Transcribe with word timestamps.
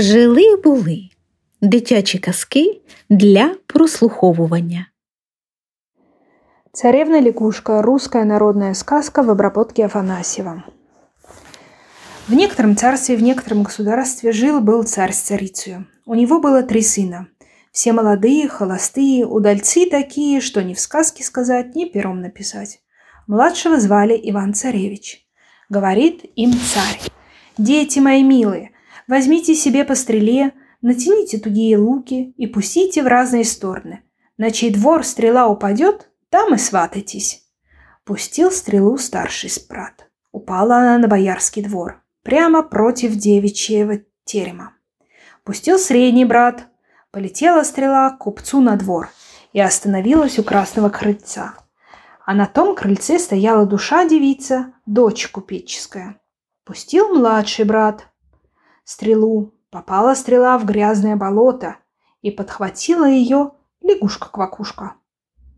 Жили 0.00 0.56
були 0.56 1.08
дитячі 1.60 2.18
казки 2.18 2.80
для 3.10 3.54
прослуховування. 3.66 4.86
Царевна 6.72 7.22
лягушка. 7.22 7.82
Русская 7.82 8.24
народная 8.24 8.74
сказка 8.74 9.22
в 9.22 9.30
обработке 9.30 9.84
Афанасьева. 9.84 10.62
В 12.28 12.34
некотором 12.34 12.76
царстве, 12.76 13.16
в 13.16 13.22
некотором 13.22 13.62
государстве 13.62 14.32
жил-был 14.32 14.84
царь 14.84 15.12
с 15.12 15.20
царицей. 15.20 15.76
У 16.06 16.14
него 16.14 16.40
было 16.40 16.62
три 16.62 16.82
сына. 16.82 17.26
Все 17.72 17.92
молодые, 17.92 18.48
холостые, 18.48 19.26
удальцы 19.26 19.90
такие, 19.90 20.40
что 20.40 20.62
ни 20.62 20.72
в 20.72 20.80
сказке 20.80 21.24
сказать, 21.24 21.74
ни 21.74 21.84
пером 21.84 22.20
написать. 22.20 22.80
Младшего 23.26 23.78
звали 23.78 24.18
Иван-Царевич. 24.30 25.26
Говорит 25.68 26.24
им 26.36 26.52
царь. 26.52 27.00
«Дети 27.58 27.98
мои 27.98 28.22
милые, 28.22 28.70
возьмите 29.10 29.54
себе 29.54 29.84
по 29.84 29.94
стреле, 29.94 30.52
натяните 30.80 31.38
тугие 31.38 31.76
луки 31.76 32.32
и 32.36 32.46
пустите 32.46 33.02
в 33.02 33.08
разные 33.08 33.44
стороны. 33.44 34.04
На 34.38 34.52
чей 34.52 34.70
двор 34.70 35.04
стрела 35.04 35.48
упадет, 35.48 36.08
там 36.30 36.54
и 36.54 36.58
сватайтесь». 36.58 37.44
Пустил 38.04 38.50
стрелу 38.50 38.96
старший 38.96 39.50
брат. 39.68 40.08
Упала 40.32 40.76
она 40.76 40.98
на 40.98 41.08
боярский 41.08 41.62
двор, 41.62 42.02
прямо 42.22 42.62
против 42.62 43.14
девичьего 43.14 43.98
терема. 44.24 44.72
Пустил 45.44 45.78
средний 45.78 46.24
брат. 46.24 46.66
Полетела 47.10 47.64
стрела 47.64 48.10
к 48.10 48.18
купцу 48.18 48.60
на 48.60 48.76
двор 48.76 49.10
и 49.52 49.60
остановилась 49.60 50.38
у 50.38 50.44
красного 50.44 50.88
крыльца. 50.88 51.54
А 52.24 52.34
на 52.34 52.46
том 52.46 52.76
крыльце 52.76 53.18
стояла 53.18 53.66
душа 53.66 54.06
девица, 54.06 54.72
дочь 54.86 55.28
купеческая. 55.28 56.20
Пустил 56.64 57.08
младший 57.08 57.64
брат 57.64 58.09
стрелу. 58.90 59.54
Попала 59.70 60.14
стрела 60.14 60.58
в 60.58 60.64
грязное 60.64 61.14
болото 61.14 61.76
и 62.22 62.30
подхватила 62.32 63.08
ее 63.08 63.52
лягушка-квакушка. 63.82 64.94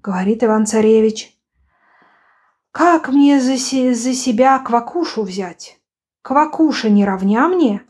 Говорит 0.02 0.44
Иван-Царевич, 0.44 1.34
«Как 2.72 3.08
мне 3.08 3.41
за, 3.41 3.56
се 3.56 3.94
за 3.94 4.12
себя 4.12 4.58
квакушу 4.58 5.22
взять? 5.22 5.80
Квакуша 6.20 6.91
не 6.91 7.06
равня 7.06 7.48
мне?» 7.48 7.83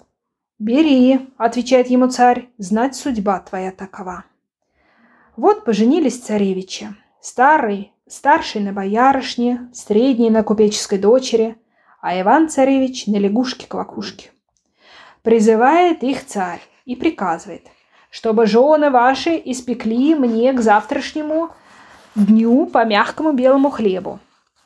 «Бери»,— 0.61 1.29
отвечает 1.39 1.89
ему 1.89 2.09
царь,— 2.09 2.51
«знать 2.59 2.95
судьба 2.95 3.41
твоя 3.41 3.73
такова». 3.73 4.25
Вот 5.37 5.65
поженились 5.65 6.21
царевичи. 6.21 6.95
Старый, 7.21 7.93
старший 8.07 8.61
на 8.61 8.73
боярышне, 8.73 9.71
средний 9.73 10.31
на 10.31 10.43
купеческой 10.45 10.99
дочери, 10.99 11.57
а 12.01 12.21
Иван-царевич 12.21 13.07
на 13.07 13.17
лягушке-квакушке. 13.17 14.32
Призывает 15.23 16.03
их 16.03 16.27
царь 16.27 16.61
и 16.85 16.97
приказывает, 16.97 17.67
чтобы 18.11 18.47
жены 18.47 18.91
ваши 18.91 19.41
испекли 19.45 20.15
мне 20.15 20.53
к 20.53 20.61
завтрашнему 20.61 21.51
дню 22.17 22.67
по 22.67 22.85
мягкому 22.85 23.33
белому 23.33 23.71
хлебу. 23.71 24.19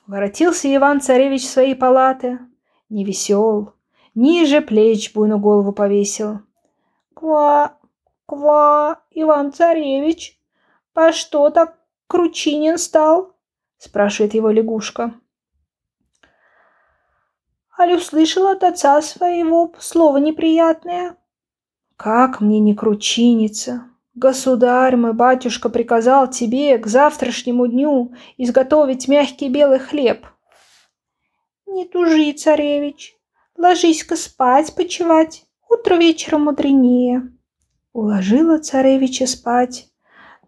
Воротился 0.06 0.74
Иван-царевич 0.74 1.46
свои 1.46 1.74
палаты, 1.74 2.38
не 2.88 3.04
весел, 3.04 3.74
ниже 4.14 4.60
плеч 4.60 5.12
буйную 5.12 5.38
голову 5.38 5.72
повесил. 5.72 6.40
«Ква, 7.12 7.78
ква, 8.24 9.00
Иван-царевич, 9.10 10.38
по 10.92 11.12
что 11.12 11.50
так 11.50 11.76
кручинин 12.06 12.78
стал?»– 12.78 13.34
спрашивает 13.78 14.34
его 14.34 14.50
лягушка. 14.50 15.14
Аль 17.78 17.94
услышала 17.94 18.52
от 18.52 18.64
отца 18.64 19.02
своего 19.02 19.72
слово 19.78 20.16
неприятное. 20.16 21.16
«Как 21.97 22.41
мне 22.41 22.59
не 22.59 22.75
кручиниться? 22.75 23.84
Государь 24.14 24.97
мой, 24.97 25.12
батюшка, 25.12 25.69
приказал 25.69 26.31
тебе 26.31 26.78
к 26.78 26.87
завтрашнему 26.87 27.66
дню 27.66 28.14
изготовить 28.38 29.09
мягкий 29.09 29.50
белый 29.50 29.78
хлеб». 29.78 30.26
«Не 31.66 31.84
тужи, 31.84 32.32
царевич, 32.32 33.14
ложись-ка 33.59 34.16
спать, 34.16 34.75
почевать, 34.75 35.44
утро 35.69 35.97
вечером 35.97 36.44
мудренее». 36.44 37.31
Уложила 37.93 38.58
царевича 38.58 39.26
спать, 39.26 39.88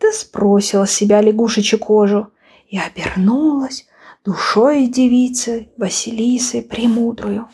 да 0.01 0.13
спросила 0.13 0.87
себя 0.87 1.21
лягушечью 1.21 1.79
кожу 1.79 2.33
и 2.69 2.79
обернулась 2.79 3.87
душой 4.25 4.87
девицы 4.87 5.71
Василисы 5.77 6.63
Премудрую. 6.63 7.49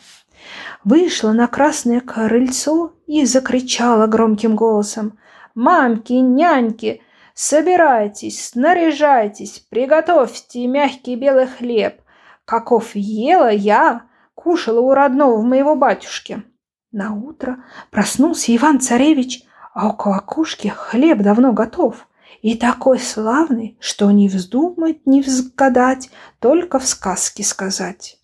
Вышла 0.83 1.31
на 1.31 1.47
красное 1.47 1.99
крыльцо 1.99 2.93
и 3.07 3.25
закричала 3.25 4.07
громким 4.07 4.55
голосом. 4.55 5.17
«Мамки, 5.55 6.13
няньки, 6.13 7.01
собирайтесь, 7.33 8.49
снаряжайтесь, 8.49 9.65
приготовьте 9.69 10.67
мягкий 10.67 11.15
белый 11.15 11.47
хлеб, 11.47 12.01
каков 12.43 12.95
ела 12.95 13.51
я, 13.51 14.03
кушала 14.33 14.81
у 14.81 14.93
родного 14.93 15.41
моего 15.41 15.75
батюшки». 15.75 16.43
На 16.91 17.13
утро 17.13 17.63
проснулся 17.91 18.55
Иван-царевич, 18.55 19.43
а 19.73 19.89
у 19.89 19.93
колокушки 19.93 20.67
хлеб 20.67 21.19
давно 21.19 21.51
готов– 21.53 22.07
и 22.45 22.53
такой 22.53 22.99
славный, 22.99 23.75
что 23.79 24.11
не 24.11 24.29
вздумать, 24.29 25.07
не 25.07 25.23
взгадать, 25.23 26.11
только 26.39 26.77
в 26.77 26.85
сказке 26.85 27.43
сказать. 27.43 28.19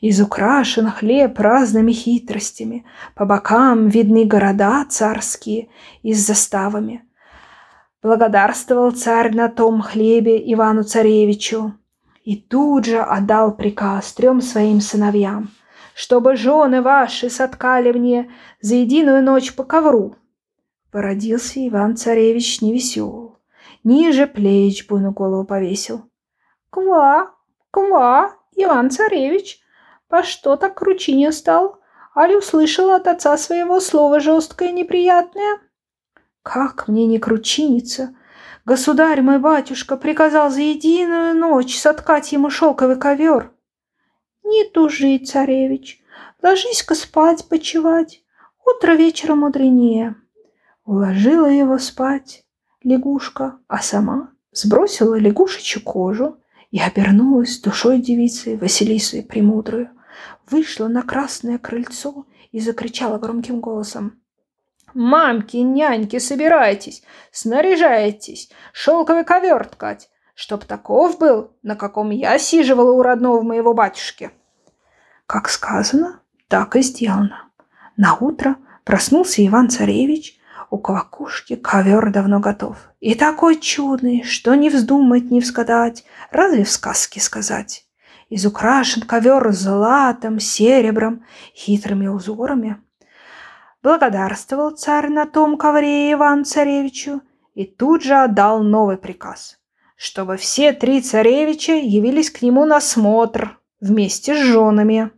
Изукрашен 0.00 0.90
хлеб 0.90 1.38
разными 1.38 1.92
хитростями, 1.92 2.86
по 3.14 3.26
бокам 3.26 3.88
видны 3.88 4.24
города 4.24 4.86
царские 4.88 5.68
и 6.02 6.14
с 6.14 6.26
заставами. 6.26 7.04
Благодарствовал 8.02 8.92
царь 8.92 9.36
на 9.36 9.50
том 9.50 9.82
хлебе 9.82 10.38
Ивану-царевичу 10.54 11.74
и 12.24 12.36
тут 12.36 12.86
же 12.86 12.98
отдал 12.98 13.54
приказ 13.54 14.10
трем 14.14 14.40
своим 14.40 14.80
сыновьям, 14.80 15.50
чтобы 15.94 16.36
жены 16.36 16.80
ваши 16.80 17.28
соткали 17.28 17.92
мне 17.92 18.30
за 18.62 18.76
единую 18.76 19.22
ночь 19.22 19.54
по 19.54 19.64
ковру. 19.64 20.16
Породился 20.90 21.68
Иван-царевич 21.68 22.62
невесел 22.62 23.29
ниже 23.84 24.26
плеч 24.26 24.86
буйную 24.86 25.12
голову 25.12 25.44
повесил. 25.44 26.10
«Ква, 26.70 27.34
ква, 27.70 28.36
Иван-царевич, 28.54 29.60
по 30.08 30.22
что 30.22 30.56
так 30.56 30.74
кручине 30.74 31.32
стал? 31.32 31.80
Али 32.14 32.36
услышала 32.36 32.96
от 32.96 33.06
отца 33.06 33.36
своего 33.36 33.80
слово 33.80 34.20
жесткое 34.20 34.72
неприятное?» 34.72 35.60
«Как 36.42 36.88
мне 36.88 37.06
не 37.06 37.18
кручиниться? 37.18 38.14
Государь 38.64 39.20
мой 39.22 39.38
батюшка 39.38 39.96
приказал 39.96 40.50
за 40.50 40.60
единую 40.60 41.34
ночь 41.34 41.78
соткать 41.78 42.32
ему 42.32 42.50
шелковый 42.50 42.96
ковер». 42.96 43.52
«Не 44.44 44.64
тужи, 44.64 45.18
царевич, 45.18 46.02
ложись-ка 46.42 46.94
спать, 46.94 47.48
почевать, 47.48 48.22
утро 48.64 48.92
вечера 48.92 49.34
мудренее». 49.34 50.16
Уложила 50.84 51.46
его 51.46 51.78
спать 51.78 52.44
лягушка, 52.82 53.58
а 53.68 53.82
сама 53.82 54.30
сбросила 54.52 55.18
лягушечью 55.18 55.82
кожу 55.82 56.38
и 56.70 56.80
обернулась 56.80 57.60
душой 57.60 58.00
девицы 58.00 58.56
Василисы 58.56 59.22
Премудрую, 59.22 59.90
вышла 60.48 60.88
на 60.88 61.02
красное 61.02 61.58
крыльцо 61.58 62.26
и 62.52 62.60
закричала 62.60 63.18
громким 63.18 63.60
голосом. 63.60 64.20
«Мамки, 64.92 65.58
няньки, 65.58 66.18
собирайтесь, 66.18 67.02
снаряжайтесь, 67.30 68.50
шелковый 68.72 69.24
ковер 69.24 69.68
ткать, 69.68 70.10
чтоб 70.34 70.64
таков 70.64 71.18
был, 71.18 71.52
на 71.62 71.76
каком 71.76 72.10
я 72.10 72.38
сиживала 72.38 72.90
у 72.90 73.02
родного 73.02 73.42
моего 73.42 73.72
батюшки». 73.72 74.32
Как 75.26 75.48
сказано, 75.48 76.20
так 76.48 76.74
и 76.74 76.82
сделано. 76.82 77.50
На 77.96 78.16
утро 78.16 78.56
проснулся 78.84 79.46
Иван-царевич 79.46 80.39
у 80.70 80.78
квакушки 80.78 81.56
ковер 81.56 82.12
давно 82.12 82.38
готов. 82.38 82.76
И 83.00 83.14
такой 83.14 83.58
чудный, 83.58 84.22
что 84.22 84.54
не 84.54 84.70
вздумать, 84.70 85.30
не 85.30 85.40
взгадать, 85.40 86.04
разве 86.30 86.64
в 86.64 86.70
сказке 86.70 87.20
сказать. 87.20 87.86
Изукрашен 88.28 89.02
ковер 89.02 89.50
златом, 89.52 90.38
серебром, 90.38 91.24
хитрыми 91.54 92.06
узорами. 92.06 92.80
Благодарствовал 93.82 94.70
царь 94.70 95.08
на 95.08 95.26
том 95.26 95.56
ковре 95.56 96.12
Иван-царевичу 96.12 97.22
и 97.54 97.64
тут 97.64 98.04
же 98.04 98.14
отдал 98.14 98.62
новый 98.62 98.98
приказ, 98.98 99.58
чтобы 99.96 100.36
все 100.36 100.72
три 100.72 101.00
царевича 101.00 101.72
явились 101.72 102.30
к 102.30 102.42
нему 102.42 102.64
на 102.64 102.80
смотр 102.80 103.58
вместе 103.80 104.34
с 104.34 104.38
женами. 104.38 105.10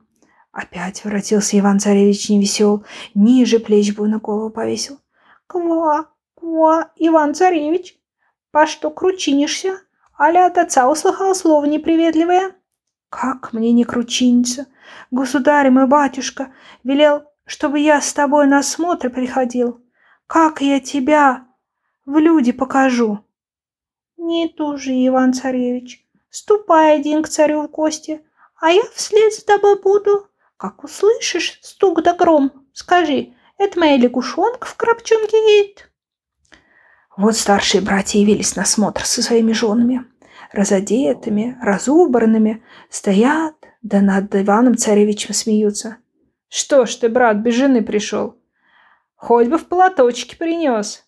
Опять 0.52 1.04
воротился 1.04 1.58
Иван-царевич 1.58 2.30
невесел, 2.30 2.84
ниже 3.14 3.58
плеч 3.58 3.94
бы 3.94 4.08
на 4.08 4.18
голову 4.18 4.48
повесил. 4.48 5.01
«Ква, 5.52 6.08
ква, 6.34 6.90
Иван-царевич, 6.96 7.98
по 8.50 8.66
что 8.66 8.90
кручинишься? 8.90 9.80
Аля 10.18 10.46
от 10.46 10.58
отца 10.58 10.90
услыхал 10.90 11.34
слово 11.34 11.66
неприветливое?» 11.66 12.54
«Как 13.10 13.52
мне 13.52 13.72
не 13.72 13.84
кручиниться? 13.84 14.66
Государь 15.10 15.70
мой 15.70 15.86
батюшка 15.86 16.52
велел 16.82 17.26
чтобы 17.44 17.80
я 17.80 18.00
с 18.00 18.12
тобой 18.12 18.46
на 18.46 18.62
смотр 18.62 19.10
приходил? 19.10 19.80
Как 20.26 20.60
я 20.60 20.80
тебя 20.80 21.46
в 22.06 22.16
люди 22.18 22.52
покажу? 22.52 23.24
Не 24.16 24.48
тужи, 24.48 24.92
Иван-царевич. 25.06 26.06
Ступай 26.30 26.96
один 26.96 27.22
к 27.22 27.28
царю 27.28 27.62
в 27.62 27.70
гости, 27.70 28.24
а 28.56 28.70
я 28.70 28.82
вслед 28.94 29.34
за 29.34 29.44
тобой 29.44 29.80
буду. 29.80 30.28
Как 30.56 30.84
услышишь 30.84 31.58
стук 31.62 32.02
да 32.02 32.14
гром, 32.14 32.66
скажи, 32.72 33.34
это 33.62 33.78
моя 33.78 33.96
лягушонка 33.96 34.66
в 34.66 34.76
крапчонке 34.76 35.36
едет. 35.58 35.90
Вот 37.16 37.36
старшие 37.36 37.80
братья 37.80 38.18
явились 38.18 38.56
на 38.56 38.64
смотр 38.64 39.04
со 39.04 39.22
своими 39.22 39.52
женами, 39.52 40.04
разодетыми, 40.52 41.58
разубранными, 41.62 42.62
стоят, 42.88 43.54
да 43.82 44.00
над 44.00 44.34
Иваном 44.34 44.76
Царевичем 44.76 45.34
смеются. 45.34 45.98
Что 46.48 46.86
ж 46.86 46.94
ты, 46.96 47.08
брат, 47.08 47.38
без 47.38 47.54
жены 47.54 47.82
пришел? 47.82 48.36
Хоть 49.16 49.48
бы 49.48 49.58
в 49.58 49.66
платочке 49.66 50.36
принес. 50.36 51.04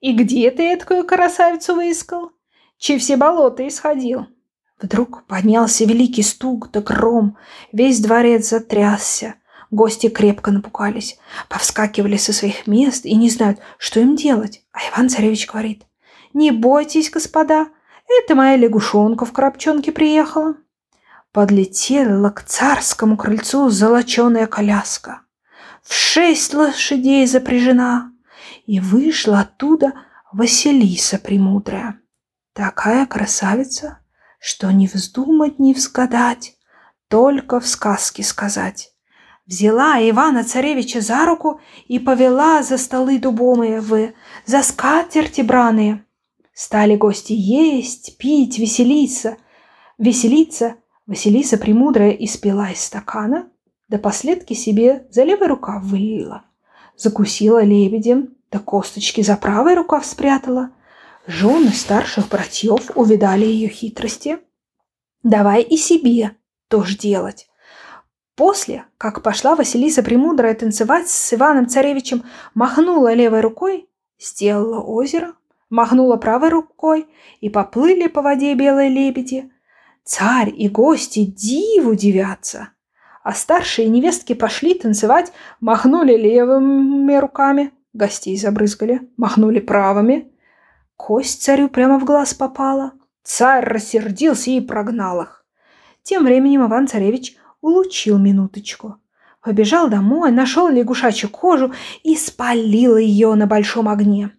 И 0.00 0.12
где 0.12 0.50
ты 0.50 0.76
такую 0.76 1.04
красавицу 1.04 1.74
выискал? 1.74 2.32
Чи 2.78 2.98
все 2.98 3.16
болота 3.16 3.66
исходил? 3.66 4.26
Вдруг 4.80 5.26
поднялся 5.26 5.84
великий 5.84 6.22
стук 6.22 6.70
да 6.70 6.80
гром, 6.80 7.38
весь 7.72 8.00
дворец 8.00 8.50
затрясся. 8.50 9.36
Гости 9.70 10.08
крепко 10.08 10.52
напугались, 10.52 11.18
повскакивали 11.48 12.16
со 12.16 12.32
своих 12.32 12.66
мест 12.66 13.04
и 13.04 13.14
не 13.16 13.28
знают, 13.30 13.58
что 13.78 14.00
им 14.00 14.14
делать. 14.14 14.62
А 14.72 14.78
Иван-царевич 14.90 15.48
говорит, 15.48 15.84
«Не 16.32 16.52
бойтесь, 16.52 17.10
господа, 17.10 17.68
это 18.08 18.34
моя 18.34 18.56
лягушонка 18.56 19.24
в 19.24 19.32
коробчонке 19.32 19.90
приехала». 19.90 20.54
Подлетела 21.32 22.30
к 22.30 22.44
царскому 22.44 23.16
крыльцу 23.16 23.68
золоченая 23.68 24.46
коляска. 24.46 25.22
В 25.82 25.92
шесть 25.92 26.54
лошадей 26.54 27.26
запряжена, 27.26 28.12
и 28.64 28.80
вышла 28.80 29.40
оттуда 29.40 29.92
Василиса 30.32 31.18
Премудрая. 31.18 32.00
Такая 32.52 33.06
красавица, 33.06 33.98
что 34.38 34.70
не 34.70 34.86
вздумать, 34.86 35.58
не 35.58 35.74
взгадать, 35.74 36.56
только 37.08 37.60
в 37.60 37.66
сказке 37.66 38.22
сказать 38.22 38.95
взяла 39.46 39.98
Ивана 39.98 40.44
Царевича 40.44 41.00
за 41.00 41.24
руку 41.24 41.60
и 41.86 41.98
повела 41.98 42.62
за 42.62 42.78
столы 42.78 43.18
дубомые 43.18 43.80
в, 43.80 44.12
за 44.44 44.62
скатерти 44.62 45.40
браные. 45.40 46.04
Стали 46.52 46.96
гости 46.96 47.32
есть, 47.32 48.16
пить, 48.18 48.58
веселиться. 48.58 49.36
Веселиться 49.98 50.76
Василиса 51.06 51.58
Премудрая 51.58 52.10
испила 52.10 52.70
из 52.70 52.80
стакана, 52.80 53.48
да 53.88 53.98
последки 53.98 54.54
себе 54.54 55.06
за 55.10 55.22
левый 55.22 55.48
рукав 55.48 55.82
вылила. 55.82 56.42
Закусила 56.96 57.62
лебедем, 57.62 58.30
да 58.50 58.58
косточки 58.58 59.20
за 59.20 59.36
правый 59.36 59.74
рукав 59.74 60.04
спрятала. 60.04 60.70
Жены 61.26 61.70
старших 61.70 62.28
братьев 62.28 62.90
увидали 62.94 63.44
ее 63.44 63.68
хитрости. 63.68 64.38
Давай 65.22 65.62
и 65.62 65.76
себе 65.76 66.36
тоже 66.68 66.96
делать. 66.96 67.48
После, 68.36 68.84
как 68.98 69.22
пошла 69.22 69.56
Василиса 69.56 70.02
Премудрая 70.02 70.54
танцевать 70.54 71.08
с 71.08 71.32
Иваном 71.32 71.68
Царевичем, 71.68 72.22
махнула 72.54 73.14
левой 73.14 73.40
рукой, 73.40 73.88
сделала 74.20 74.80
озеро, 74.80 75.32
махнула 75.70 76.16
правой 76.16 76.50
рукой, 76.50 77.06
и 77.40 77.48
поплыли 77.48 78.08
по 78.08 78.20
воде 78.20 78.54
белые 78.54 78.90
лебеди. 78.90 79.50
Царь 80.04 80.52
и 80.54 80.68
гости 80.68 81.24
диву 81.24 81.94
дивятся. 81.94 82.68
А 83.24 83.32
старшие 83.32 83.88
невестки 83.88 84.34
пошли 84.34 84.74
танцевать, 84.74 85.32
махнули 85.60 86.14
левыми 86.14 87.16
руками, 87.16 87.72
гостей 87.94 88.36
забрызгали, 88.36 89.08
махнули 89.16 89.60
правыми. 89.60 90.30
Кость 90.96 91.42
царю 91.42 91.68
прямо 91.70 91.98
в 91.98 92.04
глаз 92.04 92.34
попала. 92.34 92.92
Царь 93.24 93.64
рассердился 93.64 94.50
и 94.50 94.60
прогнал 94.60 95.22
их. 95.22 95.44
Тем 96.02 96.24
временем 96.24 96.66
Иван-царевич 96.66 97.36
улучил 97.60 98.18
минуточку. 98.18 98.96
Побежал 99.40 99.88
домой, 99.88 100.32
нашел 100.32 100.68
лягушачью 100.68 101.30
кожу 101.30 101.72
и 102.02 102.16
спалил 102.16 102.96
ее 102.96 103.34
на 103.34 103.46
большом 103.46 103.88
огне. 103.88 104.32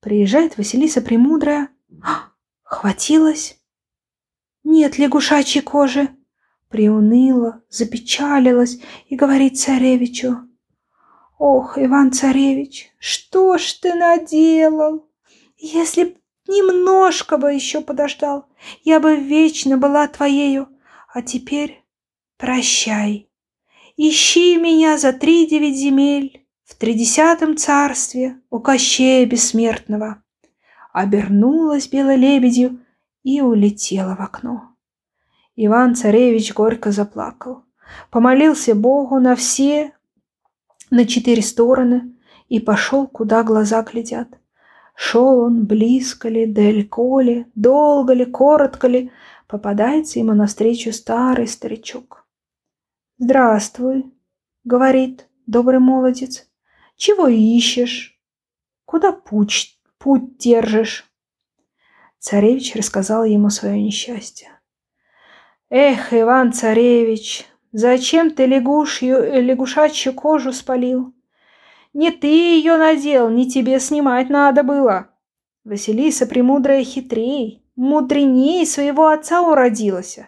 Приезжает 0.00 0.58
Василиса 0.58 1.00
Премудрая. 1.00 1.68
А, 2.02 2.30
хватилась. 2.62 3.58
Нет 4.64 4.98
лягушачьей 4.98 5.62
кожи. 5.62 6.08
Приуныла, 6.68 7.62
запечалилась 7.68 8.78
и 9.06 9.16
говорит 9.16 9.58
царевичу. 9.58 10.38
Ох, 11.38 11.76
Иван-царевич, 11.76 12.92
что 12.98 13.58
ж 13.58 13.72
ты 13.74 13.94
наделал? 13.94 15.08
Если 15.56 16.04
б 16.04 16.14
немножко 16.46 17.36
бы 17.36 17.52
еще 17.52 17.80
подождал, 17.80 18.46
я 18.84 19.00
бы 19.00 19.16
вечно 19.16 19.76
была 19.76 20.06
твоею. 20.08 20.68
А 21.12 21.20
теперь 21.20 21.81
прощай. 22.42 23.28
Ищи 23.96 24.56
меня 24.56 24.98
за 24.98 25.12
три 25.12 25.46
девять 25.46 25.76
земель 25.76 26.44
в 26.64 26.74
тридесятом 26.74 27.56
царстве 27.56 28.40
у 28.50 28.58
Кощея 28.58 29.24
Бессмертного. 29.26 30.24
Обернулась 30.92 31.86
белой 31.86 32.16
лебедью 32.16 32.80
и 33.22 33.40
улетела 33.40 34.16
в 34.16 34.20
окно. 34.20 34.74
Иван-царевич 35.54 36.52
горько 36.52 36.90
заплакал, 36.90 37.62
помолился 38.10 38.74
Богу 38.74 39.20
на 39.20 39.36
все, 39.36 39.92
на 40.90 41.06
четыре 41.06 41.42
стороны 41.42 42.12
и 42.48 42.58
пошел, 42.58 43.06
куда 43.06 43.44
глаза 43.44 43.82
глядят. 43.82 44.26
Шел 44.96 45.38
он 45.38 45.64
близко 45.64 46.28
ли, 46.28 46.46
далеко 46.46 47.20
ли, 47.20 47.46
долго 47.54 48.14
ли, 48.14 48.24
коротко 48.24 48.88
ли, 48.88 49.12
попадается 49.46 50.18
ему 50.18 50.32
навстречу 50.34 50.92
старый 50.92 51.46
старичок. 51.46 52.22
«Здравствуй»,— 53.24 54.12
говорит 54.64 55.28
добрый 55.46 55.78
молодец. 55.78 56.50
«Чего 56.96 57.28
ищешь? 57.28 58.20
Куда 58.84 59.12
путь, 59.12 59.78
путь 59.98 60.38
держишь?» 60.38 61.08
Царевич 62.18 62.74
рассказал 62.74 63.24
ему 63.24 63.48
свое 63.48 63.80
несчастье. 63.80 64.48
«Эх, 65.70 66.12
Иван-царевич, 66.12 67.46
зачем 67.70 68.32
ты 68.32 68.44
лягушью, 68.46 69.40
лягушачью 69.40 70.14
кожу 70.14 70.52
спалил? 70.52 71.14
Не 71.92 72.10
ты 72.10 72.26
ее 72.26 72.76
надел, 72.76 73.30
не 73.30 73.48
тебе 73.48 73.78
снимать 73.78 74.30
надо 74.30 74.64
было. 74.64 75.12
Василиса 75.62 76.26
премудрая 76.26 76.82
хитрей, 76.82 77.64
мудреней 77.76 78.66
своего 78.66 79.06
отца 79.06 79.42
уродилась. 79.42 80.18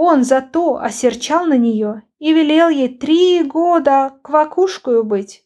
Он 0.00 0.22
зато 0.22 0.76
осерчал 0.76 1.46
на 1.46 1.58
нее 1.58 2.04
и 2.20 2.32
велел 2.32 2.68
ей 2.68 2.88
три 2.88 3.42
года 3.42 4.14
квакушкою 4.22 5.02
быть. 5.02 5.44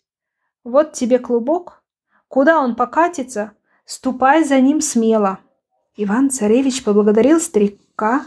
Вот 0.62 0.92
тебе 0.92 1.18
клубок. 1.18 1.82
Куда 2.28 2.60
он 2.60 2.76
покатится, 2.76 3.52
ступай 3.86 4.44
за 4.44 4.60
ним 4.60 4.82
смело. 4.82 5.38
Иван-царевич 5.96 6.84
поблагодарил 6.84 7.40
старика 7.40 8.26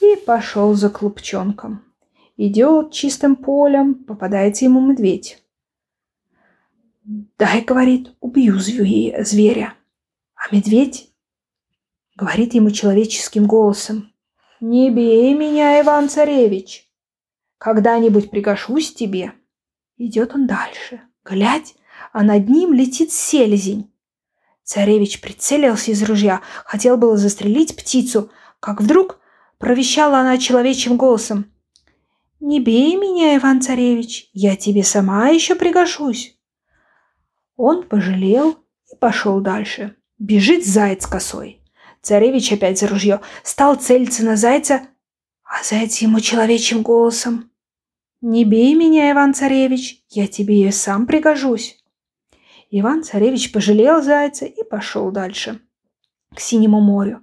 и 0.00 0.16
пошел 0.16 0.74
за 0.74 0.90
клубчонком. 0.90 1.84
Идет 2.36 2.90
чистым 2.90 3.36
полем, 3.36 3.94
попадается 3.94 4.64
ему 4.64 4.80
медведь. 4.80 5.40
«Дай,— 7.38 7.60
говорит,— 7.64 8.12
убью 8.20 8.58
зверя». 8.58 9.74
А 10.34 10.52
медведь 10.52 11.12
говорит 12.16 12.54
ему 12.54 12.72
человеческим 12.72 13.46
голосом. 13.46 14.09
«Не 14.60 14.90
бей 14.90 15.32
меня, 15.32 15.80
Иван-царевич! 15.80 16.86
Когда-нибудь 17.56 18.30
пригожусь 18.30 18.92
тебе!» 18.92 19.32
Идет 19.96 20.34
он 20.34 20.46
дальше. 20.46 21.00
Глядь, 21.24 21.74
а 22.12 22.22
над 22.22 22.48
ним 22.48 22.72
летит 22.72 23.12
селезень. 23.12 23.90
Царевич 24.62 25.20
прицелился 25.20 25.90
из 25.90 26.02
ружья, 26.02 26.42
хотел 26.64 26.96
было 26.96 27.16
застрелить 27.16 27.74
птицу, 27.76 28.30
как 28.60 28.80
вдруг 28.80 29.20
провещала 29.58 30.18
она 30.18 30.36
человечьим 30.38 30.96
голосом. 30.96 31.52
«Не 32.38 32.60
бей 32.60 32.96
меня, 32.96 33.36
Иван-царевич, 33.36 34.30
я 34.32 34.56
тебе 34.56 34.82
сама 34.82 35.28
еще 35.28 35.54
пригожусь!» 35.54 36.38
Он 37.56 37.82
пожалел 37.82 38.58
и 38.90 38.96
пошел 38.96 39.40
дальше. 39.40 39.96
Бежит 40.18 40.66
заяц 40.66 41.06
косой. 41.06 41.59
Царевич 42.02 42.52
опять 42.52 42.78
за 42.78 42.88
ружье. 42.88 43.20
Стал 43.42 43.76
целиться 43.76 44.24
на 44.24 44.36
зайца, 44.36 44.82
а 45.44 45.62
заяц 45.62 45.98
ему 45.98 46.20
человечьим 46.20 46.82
голосом. 46.82 47.50
«Не 48.20 48.44
бей 48.44 48.74
меня, 48.74 49.10
Иван-царевич, 49.10 50.04
я 50.10 50.26
тебе 50.26 50.68
и 50.68 50.70
сам 50.70 51.06
пригожусь». 51.06 51.82
Иван-царевич 52.70 53.50
пожалел 53.52 54.02
зайца 54.02 54.44
и 54.44 54.62
пошел 54.62 55.10
дальше, 55.10 55.60
к 56.34 56.40
синему 56.40 56.80
морю. 56.80 57.22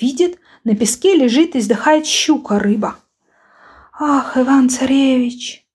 Видит, 0.00 0.38
на 0.64 0.74
песке 0.74 1.14
лежит 1.14 1.54
и 1.54 1.58
вздыхает 1.58 2.06
щука-рыба. 2.06 2.96
«Ах, 3.92 4.36
Иван-царевич, 4.36 5.68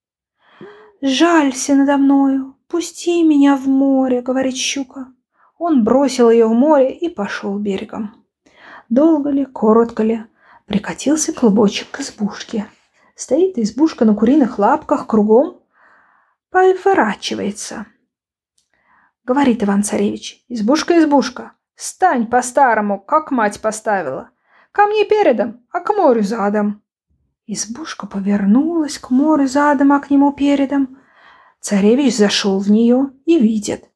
«Жалься 1.05 1.75
надо 1.75 1.97
мною, 1.97 2.55
пусти 2.69 3.23
меня 3.23 3.57
в 3.57 3.67
море»,— 3.67 4.21
говорит 4.27 4.55
щука. 4.55 5.07
Он 5.57 5.83
бросил 5.83 6.29
ее 6.29 6.47
в 6.47 6.53
море 6.53 6.93
и 6.93 7.09
пошел 7.09 7.59
берегом. 7.59 8.22
Долго 8.89 9.29
ли, 9.29 9.45
коротко 9.45 10.03
ли, 10.03 10.23
прикатился 10.65 11.33
клубочек 11.33 11.91
к 11.91 11.99
избушке. 11.99 12.67
Стоит 13.15 13.57
избушка 13.57 14.05
на 14.05 14.15
куриных 14.15 14.59
лапках 14.59 15.07
кругом, 15.07 15.61
поворачивается. 16.49 17.85
Говорит 19.23 19.63
Иван-царевич, 19.63 20.43
избушка, 20.49 20.99
избушка, 20.99 21.53
стань 21.75 22.27
по-старому, 22.27 22.99
как 22.99 23.31
мать 23.31 23.61
поставила. 23.61 24.29
Ко 24.71 24.87
мне 24.87 25.05
передом, 25.05 25.61
а 25.71 25.79
к 25.79 25.95
морю 25.95 26.23
задом. 26.23 26.81
Избушка 27.45 28.07
повернулась 28.07 28.97
к 28.97 29.11
морю 29.11 29.47
задом, 29.47 29.91
а 29.91 29.99
к 29.99 30.09
нему 30.09 30.33
передом. 30.33 30.97
Царевич 31.59 32.17
зашел 32.17 32.59
в 32.59 32.69
нее 32.71 33.11
и 33.25 33.39
видит. 33.39 33.89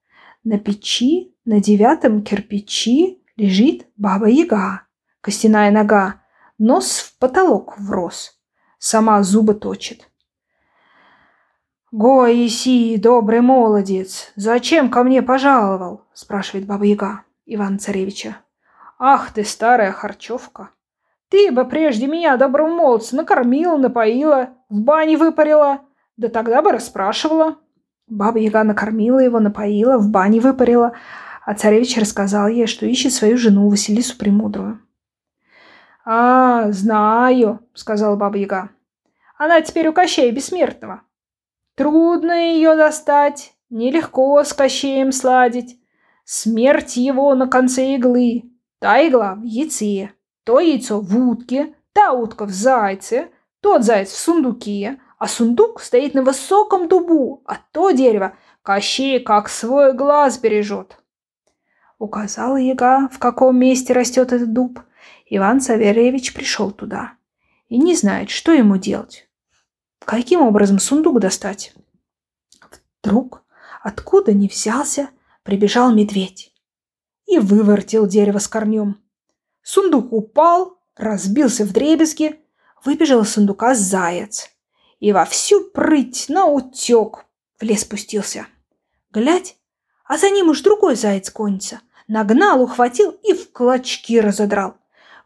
На 0.43 0.59
печи, 0.59 1.35
на 1.45 1.59
девятом 1.59 2.23
кирпичи 2.23 3.23
лежит 3.37 3.87
баба-яга, 3.95 4.81
костяная 5.21 5.71
нога, 5.71 6.21
нос 6.57 6.99
в 6.99 7.17
потолок 7.19 7.77
врос, 7.79 8.39
сама 8.79 9.23
зубы 9.23 9.53
точит. 9.53 10.09
«Гой, 11.91 12.45
Иси, 12.47 12.97
добрый 12.97 13.39
молодец, 13.39 14.33
зачем 14.35 14.89
ко 14.89 15.03
мне 15.03 15.21
пожаловал?»– 15.21 16.01
спрашивает 16.13 16.67
баба-яга 16.67 17.21
Ивана-царевича. 17.45 18.37
«Ах 18.99 19.31
ты, 19.31 19.45
старая 19.45 19.93
харчевка! 19.93 20.71
Ты 21.29 21.51
бы 21.51 21.65
прежде 21.65 22.07
меня, 22.07 22.35
доброго 22.35 22.67
молодца, 22.67 23.15
накормила, 23.15 23.77
напоила, 23.77 24.49
в 24.69 24.81
бане 24.81 25.17
выпарила, 25.17 25.81
да 26.17 26.27
тогда 26.27 26.61
бы 26.61 26.73
расспрашивала». 26.73 27.57
Баба-яга 28.07 28.63
накормила 28.63 29.19
его, 29.19 29.39
напоила, 29.39 29.97
в 29.97 30.09
бане 30.09 30.39
выпарила, 30.41 30.93
а 31.47 31.53
царевич 31.53 31.97
рассказал 31.97 32.49
ей, 32.49 32.67
что 32.67 32.85
ищет 32.85 33.13
свою 33.13 33.37
жену 33.37 33.69
Василису 33.69 34.17
Премудрую. 34.17 34.81
«А, 36.03 36.69
знаю»,— 36.73 37.61
сказала 37.73 38.17
Баба-Яга. 38.17 38.71
«Она 39.37 39.61
теперь 39.61 39.87
у 39.87 39.93
Кощея 39.93 40.29
Бессмертного. 40.33 41.03
Трудно 41.75 42.33
ее 42.51 42.75
достать, 42.75 43.53
нелегко 43.69 44.43
с 44.43 44.51
Кощеем 44.51 45.13
сладить. 45.13 45.79
Смерть 46.25 46.97
его 46.97 47.33
на 47.33 47.47
конце 47.47 47.95
иглы. 47.95 48.51
Та 48.79 49.07
игла 49.07 49.35
в 49.35 49.43
яйце, 49.43 50.11
то 50.43 50.59
яйцо 50.59 50.99
в 50.99 51.17
утке, 51.17 51.75
та 51.93 52.11
утка 52.11 52.43
в 52.43 52.49
зайце, 52.49 53.29
тот 53.61 53.85
заяц 53.85 54.09
в 54.09 54.19
сундуке, 54.19 54.99
а 55.17 55.29
сундук 55.29 55.79
стоит 55.79 56.13
на 56.13 56.23
высоком 56.23 56.89
дубу, 56.89 57.41
а 57.45 57.55
то 57.71 57.91
дерево 57.91 58.35
Кощей 58.63 59.21
как 59.21 59.47
свой 59.47 59.93
глаз 59.93 60.39
бережет. 60.39 60.97
Указала 61.99 62.57
яга, 62.57 63.09
в 63.09 63.19
каком 63.19 63.57
месте 63.57 63.93
растет 63.93 64.31
этот 64.31 64.53
дуб. 64.53 64.79
Иван 65.25 65.61
Савельевич 65.61 66.33
пришел 66.33 66.71
туда 66.71 67.13
и 67.69 67.77
не 67.77 67.95
знает, 67.95 68.29
что 68.29 68.51
ему 68.51 68.77
делать. 68.77 69.27
Каким 69.99 70.41
образом 70.41 70.79
сундук 70.79 71.19
достать? 71.19 71.73
Вдруг, 73.01 73.43
откуда 73.81 74.33
ни 74.33 74.47
взялся, 74.47 75.09
прибежал 75.43 75.93
медведь 75.93 76.53
и 77.25 77.39
вывертел 77.39 78.07
дерево 78.07 78.39
с 78.39 78.47
корнем. 78.47 79.01
Сундук 79.61 80.13
упал, 80.13 80.79
разбился 80.95 81.65
в 81.65 81.73
дребезги, 81.73 82.39
выбежал 82.85 83.23
из 83.23 83.31
сундука 83.31 83.75
заяц 83.75 84.49
и 84.99 85.11
во 85.11 85.25
всю 85.25 85.69
прыть 85.71 86.29
на 86.29 86.45
утек 86.45 87.25
в 87.57 87.63
лес 87.63 87.81
спустился. 87.81 88.47
Глядь, 89.11 89.57
а 90.05 90.17
за 90.17 90.29
ним 90.29 90.49
уж 90.49 90.61
другой 90.61 90.95
заяц 90.95 91.31
гонится. 91.31 91.81
Нагнал, 92.07 92.61
ухватил 92.61 93.11
и 93.23 93.33
в 93.33 93.51
клочки 93.51 94.19
разодрал. 94.19 94.75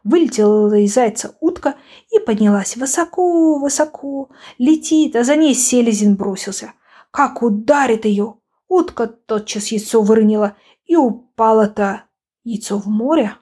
Вылетела 0.04 0.74
из 0.74 0.94
зайца 0.94 1.36
утка 1.40 1.76
и 2.10 2.18
поднялась 2.18 2.76
высоко-высоко. 2.76 4.30
Летит, 4.58 5.14
а 5.14 5.22
за 5.22 5.36
ней 5.36 5.54
селезень 5.54 6.16
бросился. 6.16 6.72
Как 7.12 7.42
ударит 7.42 8.04
ее! 8.04 8.34
Утка 8.68 9.06
тотчас 9.06 9.68
яйцо 9.68 10.02
выронила, 10.02 10.56
и 10.86 10.96
упало-то 10.96 12.04
яйцо 12.42 12.78
в 12.78 12.86
море. 12.86 13.36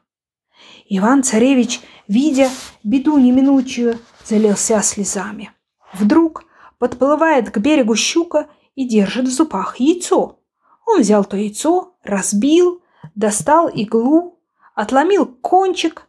Иван-царевич, 0.89 1.81
видя 2.09 2.51
беду 2.83 3.17
неминучую, 3.17 3.99
залился 4.25 4.83
слезами. 4.83 5.53
Вдруг 5.95 6.45
подплывает 6.79 7.51
к 7.51 7.59
берегу 7.59 7.95
щука 7.95 8.49
и 8.75 8.87
держит 8.87 9.29
в 9.29 9.31
зубах 9.31 9.81
яйцо. 9.81 10.41
Он 10.87 11.01
взял 11.01 11.25
то 11.25 11.37
яйцо, 11.37 11.95
разбил, 12.03 12.80
достал 13.21 13.69
иглу, 13.69 14.41
отломил 14.75 15.27
кончик. 15.27 16.09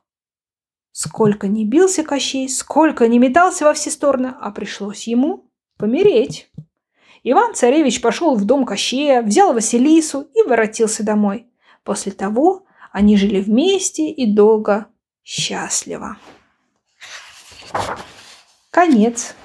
Сколько 0.94 1.48
не 1.48 1.65
бился 1.65 2.03
Кощей, 2.03 2.50
сколько 2.50 3.08
не 3.08 3.20
метался 3.20 3.65
во 3.65 3.74
все 3.74 3.91
стороны, 3.91 4.34
а 4.39 4.51
пришлось 4.51 5.08
ему 5.08 5.50
помереть. 5.77 6.50
Иван-царевич 7.24 8.01
пошел 8.01 8.36
в 8.36 8.46
дом 8.46 8.65
Кощея, 8.65 9.22
взял 9.22 9.53
Василису 9.53 10.22
и 10.34 10.41
воротился 10.44 11.03
домой. 11.03 11.48
После 11.84 12.12
того 12.12 12.65
они 12.91 13.18
жили 13.18 13.41
вместе 13.41 14.10
и 14.10 14.25
долго 14.25 14.88
счастливо. 15.24 16.18
Конец. 18.72 19.36